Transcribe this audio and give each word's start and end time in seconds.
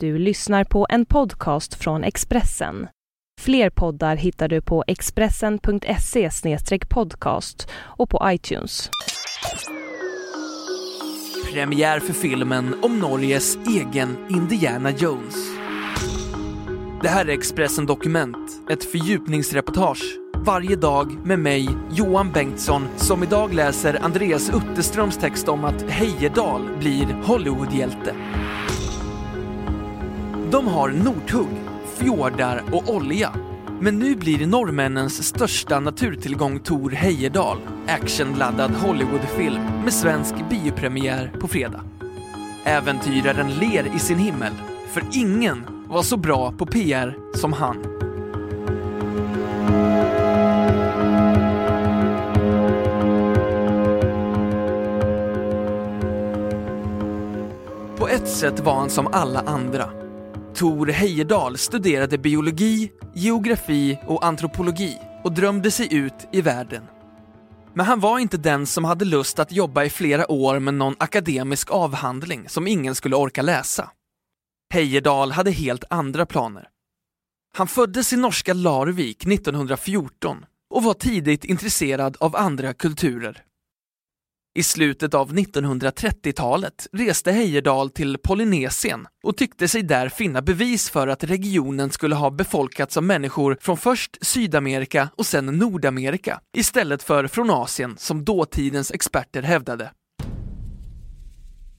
Du 0.00 0.18
lyssnar 0.18 0.64
på 0.64 0.86
en 0.90 1.06
podcast 1.06 1.74
från 1.74 2.04
Expressen. 2.04 2.88
Fler 3.40 3.70
poddar 3.70 4.16
hittar 4.16 4.48
du 4.48 4.62
på 4.62 4.84
expressen.se 4.86 6.30
podcast 6.88 7.68
och 7.74 8.10
på 8.10 8.20
iTunes. 8.24 8.90
Premiär 11.52 12.00
för 12.00 12.12
filmen 12.12 12.74
om 12.82 12.98
Norges 12.98 13.56
egen 13.56 14.16
Indiana 14.30 14.90
Jones. 14.90 15.34
Det 17.02 17.08
här 17.08 17.24
är 17.24 17.32
Expressen 17.32 17.86
Dokument, 17.86 18.70
ett 18.70 18.84
fördjupningsreportage 18.84 20.18
varje 20.46 20.76
dag 20.76 21.26
med 21.26 21.38
mig, 21.38 21.68
Johan 21.90 22.32
Bengtsson, 22.32 22.88
som 22.96 23.22
idag 23.22 23.54
läser 23.54 24.04
Andreas 24.04 24.50
Utterströms 24.50 25.16
text 25.16 25.48
om 25.48 25.64
att 25.64 25.82
Heyerdahl 25.82 26.62
blir 26.78 27.06
Hollywoodhjälte. 27.24 28.14
De 30.50 30.66
har 30.66 30.88
Nordhugg, 30.88 31.48
fjordar 31.96 32.62
och 32.72 32.94
olja. 32.94 33.32
Men 33.80 33.98
nu 33.98 34.16
blir 34.16 34.46
norrmännens 34.46 35.26
största 35.26 35.80
naturtillgång 35.80 36.58
Tor 36.60 36.90
Heyerdahl 36.90 37.58
actionladdad 37.86 38.70
Hollywoodfilm 38.70 39.62
med 39.84 39.92
svensk 39.92 40.34
biopremiär 40.50 41.32
på 41.40 41.48
fredag. 41.48 41.80
Äventyraren 42.64 43.50
ler 43.50 43.96
i 43.96 43.98
sin 43.98 44.18
himmel, 44.18 44.52
för 44.92 45.02
ingen 45.12 45.66
var 45.88 46.02
så 46.02 46.16
bra 46.16 46.52
på 46.52 46.66
PR 46.66 47.16
som 47.34 47.52
han. 47.52 47.76
På 57.96 58.08
ett 58.08 58.28
sätt 58.28 58.60
var 58.60 58.74
han 58.74 58.90
som 58.90 59.06
alla 59.06 59.40
andra. 59.40 60.05
Tor 60.56 60.86
Heyerdahl 60.86 61.58
studerade 61.58 62.18
biologi, 62.18 62.92
geografi 63.14 63.98
och 64.06 64.24
antropologi 64.24 64.98
och 65.24 65.32
drömde 65.32 65.70
sig 65.70 65.94
ut 65.94 66.28
i 66.32 66.40
världen. 66.40 66.82
Men 67.74 67.86
han 67.86 68.00
var 68.00 68.18
inte 68.18 68.36
den 68.36 68.66
som 68.66 68.84
hade 68.84 69.04
lust 69.04 69.38
att 69.38 69.52
jobba 69.52 69.84
i 69.84 69.90
flera 69.90 70.32
år 70.32 70.58
med 70.58 70.74
någon 70.74 70.94
akademisk 70.98 71.70
avhandling 71.70 72.48
som 72.48 72.66
ingen 72.66 72.94
skulle 72.94 73.16
orka 73.16 73.42
läsa. 73.42 73.90
Heyerdahl 74.74 75.32
hade 75.32 75.50
helt 75.50 75.84
andra 75.90 76.26
planer. 76.26 76.68
Han 77.56 77.66
föddes 77.66 78.12
i 78.12 78.16
norska 78.16 78.54
Larvik 78.54 79.26
1914 79.26 80.44
och 80.70 80.82
var 80.82 80.94
tidigt 80.94 81.44
intresserad 81.44 82.16
av 82.20 82.36
andra 82.36 82.74
kulturer. 82.74 83.45
I 84.56 84.62
slutet 84.62 85.14
av 85.14 85.32
1930-talet 85.32 86.86
reste 86.92 87.32
Heyerdahl 87.32 87.90
till 87.90 88.18
Polynesien 88.18 89.06
och 89.24 89.36
tyckte 89.36 89.68
sig 89.68 89.82
där 89.82 90.08
finna 90.08 90.42
bevis 90.42 90.90
för 90.90 91.08
att 91.08 91.24
regionen 91.24 91.90
skulle 91.90 92.14
ha 92.14 92.30
befolkats 92.30 92.96
av 92.96 93.02
människor 93.02 93.58
från 93.60 93.76
först 93.76 94.18
Sydamerika 94.20 95.08
och 95.16 95.26
sen 95.26 95.46
Nordamerika 95.46 96.40
istället 96.56 97.02
för 97.02 97.26
från 97.26 97.50
Asien 97.50 97.96
som 97.98 98.24
dåtidens 98.24 98.90
experter 98.90 99.42
hävdade. 99.42 99.90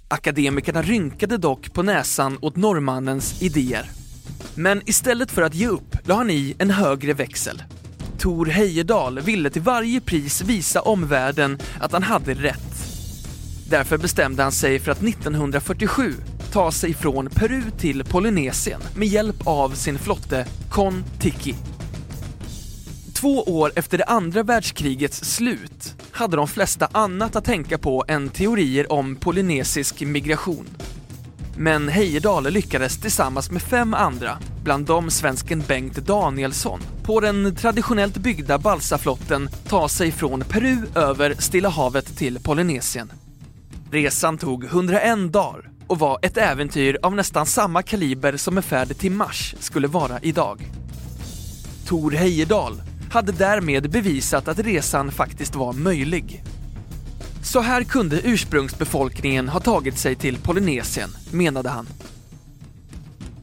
Akademikerna 0.09 0.81
rynkade 0.81 1.37
dock 1.37 1.73
på 1.73 1.83
näsan 1.83 2.37
åt 2.41 2.55
norrmannens 2.55 3.41
idéer. 3.41 3.89
Men 4.55 4.89
istället 4.89 5.31
för 5.31 5.41
att 5.41 5.55
ge 5.55 5.67
upp 5.67 5.97
la 6.03 6.15
han 6.15 6.29
i 6.29 6.55
en 6.59 6.69
högre 6.69 7.13
växel. 7.13 7.63
Tor 8.17 8.45
Heyerdahl 8.45 9.19
ville 9.19 9.49
till 9.49 9.61
varje 9.61 10.01
pris 10.01 10.41
visa 10.41 10.81
omvärlden 10.81 11.57
att 11.79 11.91
han 11.91 12.03
hade 12.03 12.33
rätt. 12.33 12.87
Därför 13.69 13.97
bestämde 13.97 14.43
han 14.43 14.51
sig 14.51 14.79
för 14.79 14.91
att 14.91 15.03
1947 15.03 16.13
ta 16.51 16.71
sig 16.71 16.93
från 16.93 17.29
Peru 17.29 17.61
till 17.77 18.03
Polynesien 18.03 18.81
med 18.95 19.07
hjälp 19.07 19.47
av 19.47 19.69
sin 19.69 19.99
flotte 19.99 20.45
Kon-Tiki. 20.69 21.55
Två 23.13 23.43
år 23.43 23.71
efter 23.75 23.97
det 23.97 24.03
andra 24.03 24.43
världskrigets 24.43 25.35
slut 25.35 25.95
hade 26.11 26.37
de 26.37 26.47
flesta 26.47 26.87
annat 26.91 27.35
att 27.35 27.45
tänka 27.45 27.77
på 27.77 28.05
än 28.07 28.29
teorier 28.29 28.91
om 28.91 29.15
polynesisk 29.15 30.01
migration. 30.01 30.67
Men 31.59 31.89
Heyerdahl 31.89 32.43
lyckades 32.43 32.97
tillsammans 32.97 33.51
med 33.51 33.61
fem 33.61 33.93
andra, 33.93 34.37
bland 34.63 34.85
dem 34.85 35.09
svensken 35.09 35.63
Bengt 35.67 35.95
Danielsson, 35.95 36.79
på 37.03 37.19
den 37.19 37.55
traditionellt 37.55 38.17
byggda 38.17 38.57
balsaflotten 38.57 39.49
ta 39.67 39.89
sig 39.89 40.11
från 40.11 40.41
Peru 40.41 40.77
över 40.95 41.35
Stilla 41.39 41.69
havet 41.69 42.17
till 42.17 42.39
Polynesien. 42.39 43.11
Resan 43.91 44.37
tog 44.37 44.63
101 44.63 45.33
dagar 45.33 45.69
och 45.87 45.99
var 45.99 46.19
ett 46.21 46.37
äventyr 46.37 46.97
av 47.03 47.15
nästan 47.15 47.45
samma 47.45 47.81
kaliber 47.81 48.37
som 48.37 48.57
en 48.57 48.63
färd 48.63 48.97
till 48.97 49.11
Mars 49.11 49.55
skulle 49.59 49.87
vara 49.87 50.19
idag. 50.21 50.67
Tor 51.85 52.11
Heyerdahl 52.11 52.81
hade 53.11 53.31
därmed 53.31 53.91
bevisat 53.91 54.47
att 54.47 54.59
resan 54.59 55.11
faktiskt 55.11 55.55
var 55.55 55.73
möjlig. 55.73 56.43
Så 57.47 57.59
här 57.59 57.83
kunde 57.83 58.21
ursprungsbefolkningen 58.23 59.49
ha 59.49 59.59
tagit 59.59 59.97
sig 59.97 60.15
till 60.15 60.37
Polynesien, 60.37 61.09
menade 61.31 61.69
han. 61.69 61.87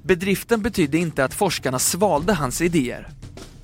Bedriften 0.03 0.63
betydde 0.63 0.99
inte 0.99 1.25
att 1.25 1.35
forskarna 1.35 1.79
svalde 1.79 2.33
hans 2.33 2.61
idéer. 2.61 3.09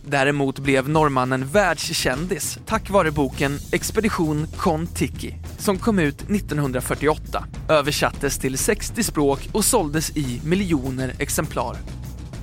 Däremot 0.06 0.58
blev 0.58 0.88
norrmannen 0.88 1.46
världskändis 1.46 2.58
tack 2.66 2.90
vare 2.90 3.10
boken 3.10 3.58
Expedition 3.72 4.46
Kon-Tiki 4.56 5.34
som 5.58 5.78
kom 5.78 5.98
ut 5.98 6.22
1948, 6.22 7.44
översattes 7.68 8.38
till 8.38 8.58
60 8.58 9.02
språk 9.02 9.48
och 9.52 9.64
såldes 9.64 10.16
i 10.16 10.40
miljoner 10.44 11.14
exemplar. 11.18 11.76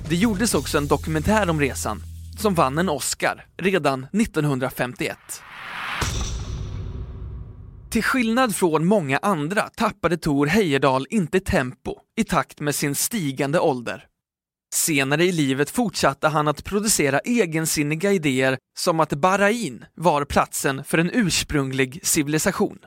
Det 0.08 0.16
gjordes 0.16 0.54
också 0.54 0.78
en 0.78 0.86
dokumentär 0.86 1.50
om 1.50 1.60
resan 1.60 2.02
som 2.38 2.54
vann 2.54 2.78
en 2.78 2.88
Oscar 2.88 3.46
redan 3.56 4.04
1951. 4.04 5.18
Till 7.90 8.02
skillnad 8.02 8.56
från 8.56 8.86
många 8.86 9.18
andra 9.18 9.62
tappade 9.62 10.16
Tor 10.16 10.46
Heyerdahl 10.46 11.06
inte 11.10 11.40
tempo 11.40 11.94
i 12.16 12.24
takt 12.24 12.60
med 12.60 12.74
sin 12.74 12.94
stigande 12.94 13.60
ålder. 13.60 14.06
Senare 14.74 15.24
i 15.24 15.32
livet 15.32 15.70
fortsatte 15.70 16.28
han 16.28 16.48
att 16.48 16.64
producera 16.64 17.18
egensinniga 17.18 18.12
idéer 18.12 18.58
som 18.78 19.00
att 19.00 19.12
Bahrain 19.12 19.84
var 19.94 20.24
platsen 20.24 20.84
för 20.84 20.98
en 20.98 21.10
ursprunglig 21.12 22.00
civilisation. 22.02 22.78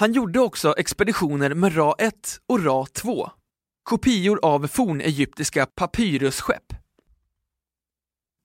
Han 0.00 0.12
gjorde 0.12 0.40
också 0.40 0.74
expeditioner 0.78 1.54
med 1.54 1.76
Ra 1.76 1.94
1 1.98 2.14
och 2.48 2.64
Ra 2.64 2.86
2, 2.86 3.30
kopior 3.82 4.40
av 4.42 4.66
fornegyptiska 4.66 5.66
papyrusskepp. 5.66 6.75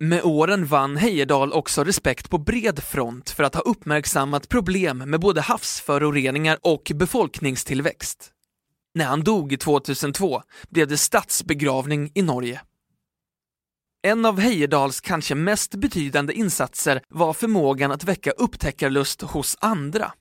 Med 0.03 0.23
åren 0.23 0.65
vann 0.65 0.97
Heyerdahl 0.97 1.53
också 1.53 1.83
respekt 1.83 2.29
på 2.29 2.37
bred 2.37 2.83
front 2.83 3.29
för 3.29 3.43
att 3.43 3.55
ha 3.55 3.61
uppmärksammat 3.61 4.49
problem 4.49 4.97
med 4.97 5.19
både 5.19 5.41
havsföroreningar 5.41 6.57
och 6.61 6.91
befolkningstillväxt. 6.95 8.31
När 8.93 9.05
han 9.05 9.23
dog 9.23 9.59
2002 9.59 10.41
blev 10.69 10.87
det 10.87 10.97
statsbegravning 10.97 12.11
i 12.15 12.21
Norge. 12.21 12.61
En 14.03 14.25
av 14.25 14.39
Heyerdahls 14.39 15.01
kanske 15.01 15.35
mest 15.35 15.75
betydande 15.75 16.33
insatser 16.33 17.01
var 17.09 17.33
förmågan 17.33 17.91
att 17.91 18.03
väcka 18.03 18.31
upptäckarlust 18.31 19.21
hos 19.21 19.57
andra. 19.59 20.11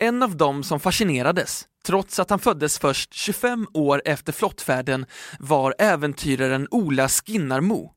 En 0.00 0.22
av 0.22 0.36
dem 0.36 0.62
som 0.62 0.80
fascinerades, 0.80 1.64
trots 1.84 2.18
att 2.18 2.30
han 2.30 2.38
föddes 2.38 2.78
först 2.78 3.14
25 3.14 3.66
år 3.74 4.02
efter 4.04 4.32
flottfärden, 4.32 5.06
var 5.38 5.74
äventyraren 5.78 6.68
Ola 6.70 7.08
Skinnarmo. 7.08 7.94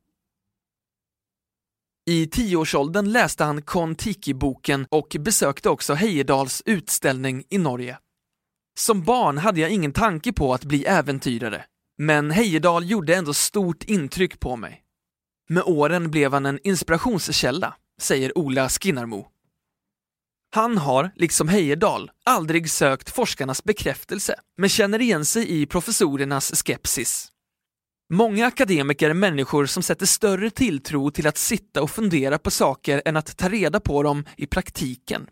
I 2.08 2.26
tioårsåldern 2.26 3.12
läste 3.12 3.44
han 3.44 3.62
Kon-Tiki-boken 3.62 4.86
och 4.90 5.16
besökte 5.18 5.68
också 5.68 5.94
Heyerdahls 5.94 6.62
utställning 6.66 7.44
i 7.50 7.58
Norge. 7.58 7.98
Som 8.78 9.02
barn 9.02 9.38
hade 9.38 9.60
jag 9.60 9.70
ingen 9.70 9.92
tanke 9.92 10.32
på 10.32 10.54
att 10.54 10.64
bli 10.64 10.84
äventyrare, 10.84 11.64
men 11.98 12.30
Heyerdahl 12.30 12.90
gjorde 12.90 13.16
ändå 13.16 13.34
stort 13.34 13.84
intryck 13.84 14.40
på 14.40 14.56
mig. 14.56 14.82
Med 15.48 15.62
åren 15.66 16.10
blev 16.10 16.32
han 16.32 16.46
en 16.46 16.58
inspirationskälla, 16.64 17.74
säger 18.00 18.38
Ola 18.38 18.68
Skinnarmo. 18.68 19.28
Han 20.54 20.78
har, 20.78 21.10
liksom 21.16 21.48
Heyerdahl, 21.48 22.10
aldrig 22.24 22.70
sökt 22.70 23.10
forskarnas 23.10 23.64
bekräftelse, 23.64 24.34
men 24.56 24.68
känner 24.68 25.00
igen 25.00 25.24
sig 25.24 25.62
i 25.62 25.66
professorernas 25.66 26.62
skepsis. 26.64 27.32
Många 28.12 28.46
akademiker 28.46 29.10
är 29.10 29.14
människor 29.14 29.66
som 29.66 29.82
sätter 29.82 30.06
större 30.06 30.50
tilltro 30.50 31.10
till 31.10 31.26
att 31.26 31.38
sitta 31.38 31.82
och 31.82 31.90
fundera 31.90 32.38
på 32.38 32.50
saker 32.50 33.02
än 33.04 33.16
att 33.16 33.36
ta 33.36 33.48
reda 33.48 33.80
på 33.80 34.02
dem 34.02 34.24
i 34.36 34.46
praktiken. 34.46 35.26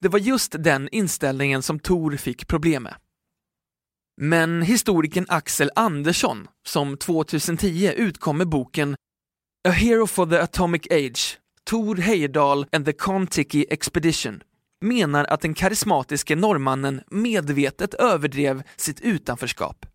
Det 0.00 0.08
var 0.08 0.18
just 0.18 0.54
den 0.58 0.88
inställningen 0.92 1.62
som 1.62 1.78
Tor 1.78 2.16
fick 2.16 2.46
problem 2.48 2.82
med. 2.82 2.94
Men 4.20 4.62
historikern 4.62 5.26
Axel 5.28 5.70
Andersson, 5.74 6.48
som 6.66 6.96
2010 6.96 7.92
utkom 7.96 8.38
med 8.38 8.48
boken 8.48 8.96
A 9.68 9.70
Hero 9.70 10.06
for 10.06 10.26
the 10.26 10.38
Atomic 10.38 10.82
Age, 10.90 11.38
Tor 11.64 11.96
Heyerdahl 11.96 12.66
and 12.72 12.86
the 12.86 12.92
Kon-Tiki 12.92 13.66
Expedition, 13.70 14.42
menar 14.80 15.24
att 15.24 15.40
den 15.40 15.54
karismatiske 15.54 16.36
norrmannen 16.36 17.02
medvetet 17.10 17.94
överdrev 17.94 18.62
sitt 18.76 19.00
utanförskap. 19.00 19.86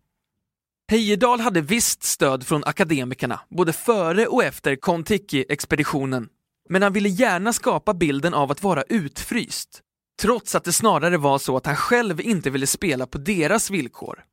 Heyerdahl 0.90 1.40
hade 1.40 1.60
visst 1.60 2.02
stöd 2.02 2.46
från 2.46 2.64
akademikerna, 2.64 3.40
både 3.48 3.72
före 3.72 4.26
och 4.26 4.44
efter 4.44 4.76
Kontiki-expeditionen. 4.76 6.28
Men 6.68 6.82
han 6.82 6.92
ville 6.92 7.08
gärna 7.08 7.52
skapa 7.52 7.94
bilden 7.94 8.34
av 8.34 8.50
att 8.50 8.62
vara 8.62 8.82
utfryst, 8.82 9.80
trots 10.22 10.54
att 10.54 10.64
det 10.64 10.72
snarare 10.72 11.16
var 11.16 11.38
så 11.38 11.56
att 11.56 11.66
han 11.66 11.76
själv 11.76 12.20
inte 12.20 12.50
ville 12.50 12.66
spela 12.66 13.06
på 13.06 13.18
deras 13.18 13.70
villkor. 13.70 14.24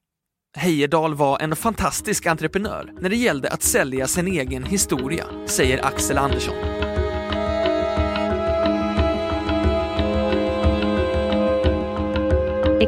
Heyerdahl 0.56 1.16
var 1.16 1.40
en 1.40 1.56
fantastisk 1.56 2.26
entreprenör 2.26 2.94
när 3.02 3.10
det 3.10 3.16
gällde 3.16 3.50
att 3.50 3.64
sälja 3.64 4.08
sin 4.08 4.28
egen 4.28 4.64
historia, 4.64 5.26
säger 5.46 5.86
Axel 5.86 6.18
Andersson. 6.18 6.87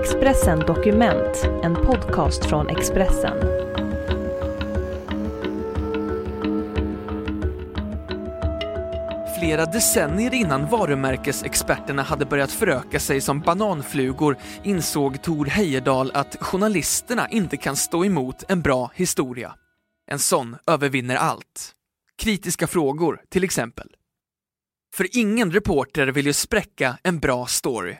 Expressen 0.09 0.59
Dokument, 0.59 1.49
en 1.63 1.75
podcast 1.75 2.45
från 2.45 2.69
Expressen. 2.69 3.37
Flera 9.39 9.65
decennier 9.65 10.33
innan 10.33 10.69
varumärkesexperterna 10.69 12.01
hade 12.01 12.25
börjat 12.25 12.51
föröka 12.51 12.99
sig 12.99 13.21
som 13.21 13.39
bananflugor 13.39 14.37
insåg 14.63 15.21
Tor 15.21 15.45
Heyerdahl 15.45 16.11
att 16.13 16.35
journalisterna 16.39 17.27
inte 17.29 17.57
kan 17.57 17.75
stå 17.75 18.05
emot 18.05 18.43
en 18.47 18.61
bra 18.61 18.91
historia. 18.95 19.55
En 20.11 20.19
sån 20.19 20.55
övervinner 20.67 21.15
allt. 21.15 21.71
Kritiska 22.17 22.67
frågor, 22.67 23.21
till 23.29 23.43
exempel. 23.43 23.87
För 24.93 25.17
ingen 25.17 25.51
reporter 25.51 26.07
vill 26.07 26.25
ju 26.25 26.33
spräcka 26.33 26.97
en 27.03 27.19
bra 27.19 27.45
story. 27.45 27.97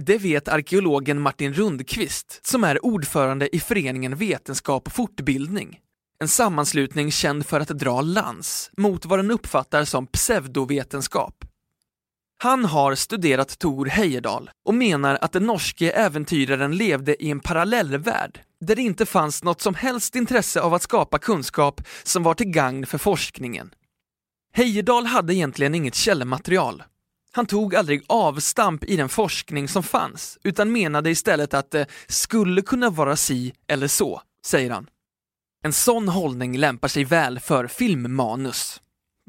Det 0.00 0.18
vet 0.18 0.48
arkeologen 0.48 1.20
Martin 1.20 1.52
Rundqvist, 1.52 2.46
som 2.46 2.64
är 2.64 2.84
ordförande 2.84 3.56
i 3.56 3.60
föreningen 3.60 4.16
Vetenskap 4.16 4.86
och 4.86 4.92
fortbildning. 4.92 5.78
En 6.22 6.28
sammanslutning 6.28 7.10
känd 7.10 7.46
för 7.46 7.60
att 7.60 7.68
dra 7.68 8.00
lans 8.00 8.70
mot 8.76 9.06
vad 9.06 9.18
den 9.18 9.30
uppfattar 9.30 9.84
som 9.84 10.06
pseudovetenskap. 10.06 11.44
Han 12.42 12.64
har 12.64 12.94
studerat 12.94 13.58
Tor 13.58 13.86
Heyerdahl 13.86 14.50
och 14.64 14.74
menar 14.74 15.18
att 15.20 15.32
den 15.32 15.46
norske 15.46 15.90
äventyraren 15.90 16.76
levde 16.76 17.24
i 17.24 17.30
en 17.30 17.40
parallellvärld 17.40 18.40
där 18.60 18.76
det 18.76 18.82
inte 18.82 19.06
fanns 19.06 19.44
något 19.44 19.60
som 19.60 19.74
helst 19.74 20.14
intresse 20.14 20.60
av 20.60 20.74
att 20.74 20.82
skapa 20.82 21.18
kunskap 21.18 21.80
som 22.02 22.22
var 22.22 22.34
till 22.34 22.50
gagn 22.50 22.86
för 22.86 22.98
forskningen. 22.98 23.74
Heyerdahl 24.52 25.06
hade 25.06 25.34
egentligen 25.34 25.74
inget 25.74 25.94
källmaterial. 25.94 26.82
Han 27.38 27.46
tog 27.46 27.74
aldrig 27.74 28.02
avstamp 28.06 28.84
i 28.84 28.96
den 28.96 29.08
forskning 29.08 29.68
som 29.68 29.82
fanns, 29.82 30.38
utan 30.44 30.72
menade 30.72 31.10
istället 31.10 31.54
att 31.54 31.70
det 31.70 31.86
skulle 32.06 32.62
kunna 32.62 32.90
vara 32.90 33.16
si 33.16 33.52
eller 33.68 33.88
så, 33.88 34.22
säger 34.46 34.70
han. 34.70 34.86
En 35.64 35.72
sån 35.72 36.08
hållning 36.08 36.58
lämpar 36.58 36.88
sig 36.88 37.04
väl 37.04 37.40
för 37.40 37.66
filmmanus. 37.66 38.80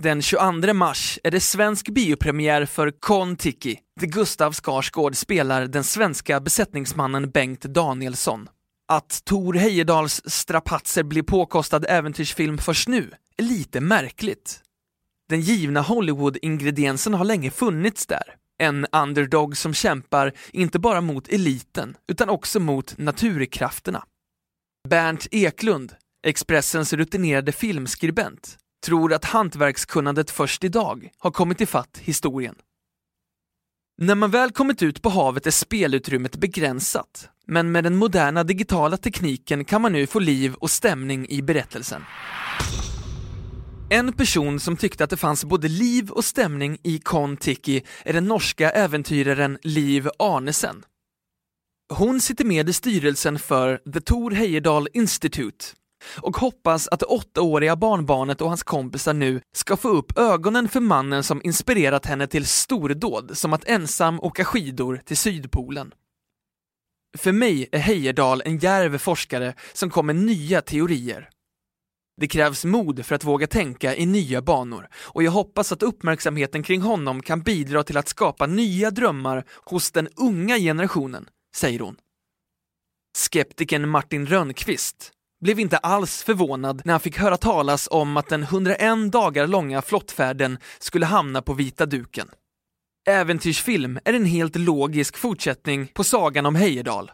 Den 0.01 0.21
22 0.21 0.73
mars 0.73 1.19
är 1.23 1.31
det 1.31 1.39
svensk 1.39 1.89
biopremiär 1.89 2.65
för 2.65 2.91
Kon-Tiki, 2.91 3.79
där 3.99 4.07
Gustav 4.07 4.53
Skarsgård 4.53 5.15
spelar 5.15 5.65
den 5.67 5.83
svenska 5.83 6.39
besättningsmannen 6.39 7.29
Bengt 7.29 7.61
Danielsson. 7.61 8.49
Att 8.87 9.21
Tor 9.25 9.53
Heyerdahls 9.53 10.21
strapatser 10.25 11.03
blir 11.03 11.23
påkostad 11.23 11.85
äventyrsfilm 11.85 12.57
först 12.57 12.87
nu 12.87 13.11
är 13.37 13.43
lite 13.43 13.81
märkligt. 13.81 14.63
Den 15.29 15.41
givna 15.41 15.81
Hollywood-ingrediensen 15.81 17.13
har 17.13 17.25
länge 17.25 17.51
funnits 17.51 18.05
där. 18.05 18.35
En 18.59 18.85
underdog 18.91 19.57
som 19.57 19.73
kämpar 19.73 20.33
inte 20.51 20.79
bara 20.79 21.01
mot 21.01 21.27
eliten, 21.27 21.97
utan 22.07 22.29
också 22.29 22.59
mot 22.59 22.97
naturkrafterna. 22.97 24.03
Bernt 24.89 25.27
Eklund, 25.31 25.93
Expressens 26.27 26.93
rutinerade 26.93 27.51
filmskribent, 27.51 28.57
tror 28.85 29.13
att 29.13 29.25
hantverkskunnandet 29.25 30.31
först 30.31 30.63
idag 30.63 31.09
har 31.17 31.31
kommit 31.31 31.61
ifatt 31.61 31.97
historien. 32.01 32.55
När 34.01 34.15
man 34.15 34.31
väl 34.31 34.51
kommit 34.51 34.81
ut 34.81 35.01
på 35.01 35.09
havet 35.09 35.47
är 35.47 35.51
spelutrymmet 35.51 36.35
begränsat, 36.35 37.29
men 37.47 37.71
med 37.71 37.83
den 37.83 37.95
moderna 37.95 38.43
digitala 38.43 38.97
tekniken 38.97 39.65
kan 39.65 39.81
man 39.81 39.91
nu 39.91 40.07
få 40.07 40.19
liv 40.19 40.53
och 40.53 40.71
stämning 40.71 41.29
i 41.29 41.41
berättelsen. 41.41 42.03
En 43.91 44.13
person 44.13 44.59
som 44.59 44.77
tyckte 44.77 45.03
att 45.03 45.09
det 45.09 45.17
fanns 45.17 45.45
både 45.45 45.67
liv 45.67 46.09
och 46.09 46.25
stämning 46.25 46.77
i 46.83 46.99
Kon-Tiki 46.99 47.81
är 48.05 48.13
den 48.13 48.25
norska 48.25 48.69
äventyraren 48.69 49.57
Liv 49.61 50.09
Arnesen. 50.19 50.83
Hon 51.93 52.21
sitter 52.21 52.45
med 52.45 52.69
i 52.69 52.73
styrelsen 52.73 53.39
för 53.39 53.77
The 53.93 54.01
Tor 54.01 54.31
Heyerdahl 54.31 54.87
Institute 54.93 55.65
och 56.21 56.37
hoppas 56.37 56.87
att 56.87 56.99
det 56.99 57.05
åttaåriga 57.05 57.75
barnbarnet 57.75 58.41
och 58.41 58.47
hans 58.47 58.63
kompisar 58.63 59.13
nu 59.13 59.41
ska 59.55 59.77
få 59.77 59.89
upp 59.89 60.17
ögonen 60.17 60.69
för 60.69 60.79
mannen 60.79 61.23
som 61.23 61.41
inspirerat 61.43 62.05
henne 62.05 62.27
till 62.27 62.45
stordåd 62.45 63.37
som 63.37 63.53
att 63.53 63.65
ensam 63.65 64.19
åka 64.19 64.45
skidor 64.45 65.01
till 65.05 65.17
Sydpolen. 65.17 65.93
För 67.17 67.31
mig 67.31 67.69
är 67.71 67.79
Heyerdahl 67.79 68.41
en 68.45 68.57
djärv 68.57 68.97
forskare 68.97 69.53
som 69.73 69.89
kommer 69.89 70.13
nya 70.13 70.61
teorier. 70.61 71.29
Det 72.19 72.27
krävs 72.27 72.65
mod 72.65 73.05
för 73.05 73.15
att 73.15 73.23
våga 73.23 73.47
tänka 73.47 73.95
i 73.95 74.05
nya 74.05 74.41
banor 74.41 74.87
och 74.95 75.23
jag 75.23 75.31
hoppas 75.31 75.71
att 75.71 75.83
uppmärksamheten 75.83 76.63
kring 76.63 76.81
honom 76.81 77.21
kan 77.21 77.41
bidra 77.41 77.83
till 77.83 77.97
att 77.97 78.07
skapa 78.07 78.45
nya 78.45 78.91
drömmar 78.91 79.45
hos 79.65 79.91
den 79.91 80.07
unga 80.15 80.57
generationen, 80.57 81.29
säger 81.55 81.79
hon. 81.79 81.95
Skeptikern 83.17 83.89
Martin 83.89 84.25
Rönnqvist 84.25 85.11
blev 85.41 85.59
inte 85.59 85.77
alls 85.77 86.23
förvånad 86.23 86.81
när 86.85 86.93
han 86.93 86.99
fick 86.99 87.17
höra 87.17 87.37
talas 87.37 87.87
om 87.91 88.17
att 88.17 88.29
den 88.29 88.43
101 88.43 89.11
dagar 89.11 89.47
långa 89.47 89.81
flottfärden 89.81 90.57
skulle 90.79 91.05
hamna 91.05 91.41
på 91.41 91.53
vita 91.53 91.85
duken. 91.85 92.29
Äventyrsfilm 93.07 93.99
är 94.05 94.13
en 94.13 94.25
helt 94.25 94.55
logisk 94.55 95.17
fortsättning 95.17 95.87
på 95.87 96.03
sagan 96.03 96.45
om 96.45 96.55
Heyerdahl. 96.55 97.11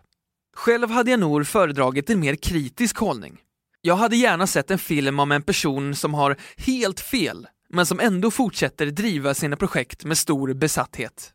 Själv 0.55 0.89
hade 0.89 1.11
jag 1.11 1.19
nog 1.19 1.47
föredragit 1.47 2.09
en 2.09 2.19
mer 2.19 2.35
kritisk 2.35 2.97
hållning. 2.97 3.41
Jag 3.85 3.95
hade 3.95 4.15
gärna 4.15 4.47
sett 4.47 4.71
en 4.71 4.79
film 4.79 5.19
om 5.19 5.31
en 5.31 5.41
person 5.41 5.95
som 5.95 6.13
har 6.13 6.37
helt 6.57 6.99
fel, 6.99 7.47
men 7.69 7.85
som 7.85 7.99
ändå 7.99 8.31
fortsätter 8.31 8.85
driva 8.85 9.33
sina 9.33 9.55
projekt 9.55 10.05
med 10.05 10.17
stor 10.17 10.53
besatthet. 10.53 11.33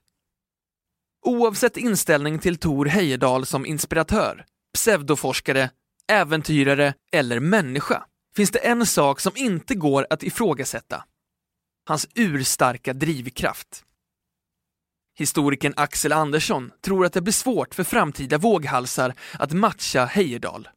Oavsett 1.27 1.77
inställning 1.77 2.39
till 2.39 2.57
Tor 2.57 2.87
Heyerdahl 2.87 3.47
som 3.47 3.67
inspiratör, 3.67 4.45
pseudoforskare, 4.75 5.71
äventyrare 6.09 6.95
eller 7.13 7.41
människa 7.41 8.05
finns 8.37 8.51
det 8.51 8.59
en 8.59 8.87
sak 8.87 9.21
som 9.21 9.33
inte 9.37 9.75
går 9.75 10.07
att 10.11 10.23
ifrågasätta. 10.23 11.05
Hans 11.89 12.09
urstarka 12.15 12.93
drivkraft. 12.93 13.85
Historikern 15.19 15.75
Axel 15.77 16.13
Andersson 16.13 16.71
tror 16.81 17.07
att 17.07 17.13
det 17.13 17.21
blir 17.21 17.33
svårt 17.33 17.75
för 17.75 17.85
framtida 17.85 18.39
våghalsar 18.39 19.15
att 19.39 19.53
matcha 19.53 20.05
Heyerdahl. 20.05 20.69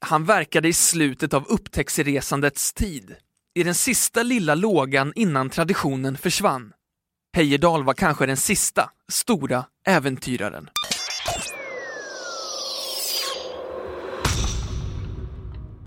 Han 0.00 0.24
verkade 0.24 0.68
i 0.68 0.72
slutet 0.72 1.34
av 1.34 1.46
upptäcktsresandets 1.46 2.72
tid, 2.72 3.14
i 3.54 3.62
den 3.62 3.74
sista 3.74 4.22
lilla 4.22 4.54
lågan 4.54 5.12
innan 5.16 5.50
traditionen 5.50 6.16
försvann. 6.16 6.72
Heyerdahl 7.36 7.84
var 7.84 7.94
kanske 7.94 8.26
den 8.26 8.36
sista 8.36 8.90
stora 9.12 9.64
äventyraren. 9.86 10.68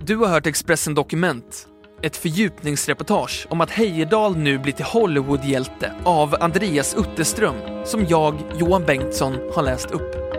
Du 0.03 0.15
har 0.15 0.27
hört 0.27 0.45
Expressen 0.45 0.95
Dokument, 0.95 1.67
ett 2.01 2.17
fördjupningsreportage 2.17 3.47
om 3.49 3.61
att 3.61 3.71
Heyerdahl 3.71 4.37
nu 4.37 4.59
blir 4.59 4.73
till 4.73 4.85
Hollywoodhjälte 4.85 5.93
av 6.03 6.35
Andreas 6.39 6.95
Utterström, 6.95 7.85
som 7.85 8.05
jag, 8.05 8.41
Johan 8.59 8.85
Bengtsson, 8.85 9.33
har 9.53 9.63
läst 9.63 9.91
upp. 9.91 10.38